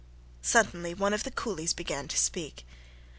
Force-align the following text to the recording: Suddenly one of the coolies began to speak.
Suddenly 0.41 0.95
one 0.95 1.13
of 1.13 1.21
the 1.23 1.29
coolies 1.29 1.73
began 1.75 2.07
to 2.07 2.17
speak. 2.17 2.65